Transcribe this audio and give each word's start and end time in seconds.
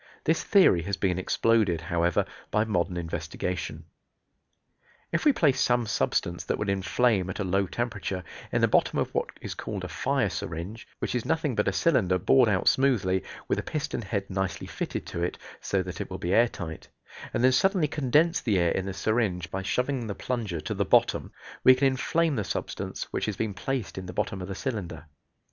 This 0.23 0.43
theory 0.43 0.81
has 0.81 0.97
been 0.97 1.19
exploded, 1.19 1.79
however, 1.81 2.25
by 2.49 2.63
modern 2.65 2.97
investigation. 2.97 3.83
If 5.11 5.25
we 5.25 5.31
place 5.31 5.61
some 5.61 5.85
substance 5.85 6.43
that 6.45 6.57
will 6.57 6.69
inflame 6.71 7.29
at 7.29 7.37
a 7.37 7.43
low 7.43 7.67
temperature 7.67 8.23
in 8.51 8.61
the 8.61 8.67
bottom 8.67 8.97
of 8.97 9.13
what 9.13 9.29
is 9.41 9.53
called 9.53 9.83
a 9.83 9.87
fire 9.87 10.31
syringe 10.31 10.87
(which 10.97 11.13
is 11.13 11.23
nothing 11.23 11.53
but 11.53 11.67
a 11.67 11.71
cylinder 11.71 12.17
bored 12.17 12.49
out 12.49 12.67
smoothly, 12.67 13.23
with 13.47 13.59
a 13.59 13.61
piston 13.61 14.01
head 14.01 14.27
nicely 14.27 14.65
fitted 14.65 15.05
to 15.05 15.21
it, 15.21 15.37
so 15.59 15.83
that 15.83 16.01
it 16.01 16.09
will 16.09 16.17
be 16.17 16.33
air 16.33 16.47
tight) 16.47 16.87
and 17.31 17.43
then 17.43 17.51
suddenly 17.51 17.87
condense 17.87 18.41
the 18.41 18.57
air 18.57 18.71
in 18.71 18.87
the 18.87 18.93
syringe 18.95 19.51
by 19.51 19.61
shoving 19.61 20.07
the 20.07 20.15
plunger 20.15 20.59
to 20.59 20.73
the 20.73 20.83
bottom, 20.83 21.31
we 21.63 21.75
can 21.75 21.85
inflame 21.85 22.37
the 22.37 22.43
substance 22.43 23.03
which 23.13 23.27
has 23.27 23.37
been 23.37 23.53
placed 23.53 23.99
in 23.99 24.07
the 24.07 24.13
bottom 24.13 24.41
of 24.41 24.47
the 24.47 24.55
cylinder. 24.55 25.05